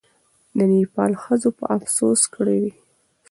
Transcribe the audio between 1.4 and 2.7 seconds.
به افسوس کړی